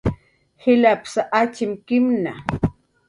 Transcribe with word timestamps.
jilapsa 0.61 1.21
atyimkinhna 1.41 2.33